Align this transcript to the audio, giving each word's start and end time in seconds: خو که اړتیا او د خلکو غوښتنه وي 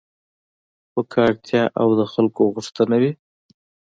خو 0.91 1.01
که 1.11 1.19
اړتیا 1.27 1.63
او 1.81 1.87
د 1.99 2.01
خلکو 2.13 2.41
غوښتنه 2.55 2.95
وي 3.01 3.11